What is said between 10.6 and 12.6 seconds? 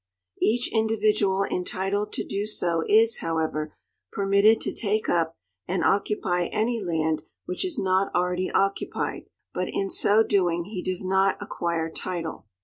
he does not acquire title.